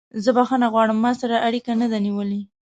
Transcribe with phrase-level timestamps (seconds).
[0.23, 2.41] زه بخښنه غواړم ما سره اړیکه نه ده نیولې.